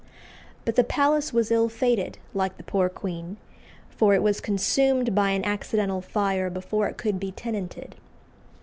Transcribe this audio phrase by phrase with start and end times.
[0.65, 3.37] But the palace was ill fated, like the poor queen,
[3.87, 7.93] for it was consumed by an accidental fire before it could be tenanted.